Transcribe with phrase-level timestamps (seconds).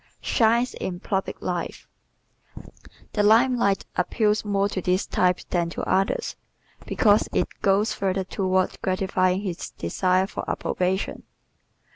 [0.19, 1.87] Shines in Public Life¶
[3.13, 6.35] The lime light appeals more to this type than to others
[6.87, 11.21] because it goes further toward gratifying his desire for approbation.